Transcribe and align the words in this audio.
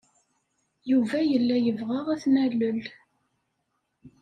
Yuba 0.89 1.17
yella 1.31 1.55
yebɣa 1.65 1.99
ad 2.13 2.19
t-nalel. 2.21 2.81